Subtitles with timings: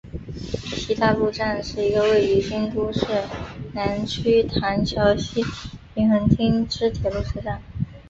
[0.35, 3.05] 西大路站是一个位于京都市
[3.73, 5.43] 南区唐桥西
[5.93, 7.61] 平垣町之铁路车站。